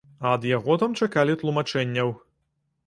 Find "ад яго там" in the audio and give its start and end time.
0.37-0.95